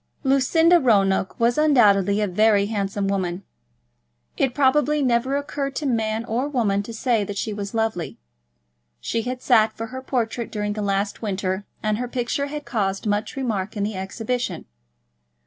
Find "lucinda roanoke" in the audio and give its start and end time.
0.23-1.39